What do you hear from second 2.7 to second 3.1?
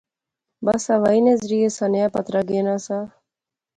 سا